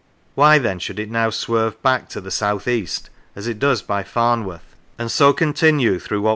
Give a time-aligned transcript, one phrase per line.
[0.33, 4.01] Why then should it now swerve back to the south east as it does by
[4.01, 6.29] Farnworth, and so continue through what was once 116 ST.